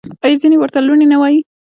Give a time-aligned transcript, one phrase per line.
[0.23, 1.39] آیا ځینې ورته لوني نه وايي؟